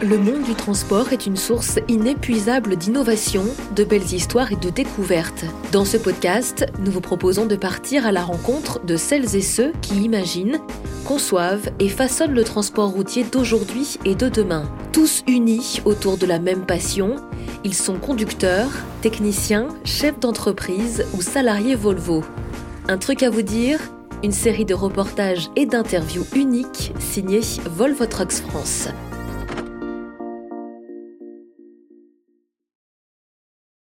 [0.00, 5.44] le monde du transport est une source inépuisable d'innovation, de belles histoires et de découvertes.
[5.72, 9.72] Dans ce podcast, nous vous proposons de partir à la rencontre de celles et ceux
[9.82, 10.60] qui imaginent,
[11.04, 14.70] conçoivent et façonnent le transport routier d'aujourd'hui et de demain.
[14.92, 17.16] Tous unis autour de la même passion,
[17.64, 18.70] ils sont conducteurs,
[19.02, 22.22] techniciens, chefs d'entreprise ou salariés Volvo.
[22.88, 23.80] Un truc à vous dire
[24.22, 27.40] une série de reportages et d'interviews uniques signée
[27.76, 28.88] Volvo Trucks France.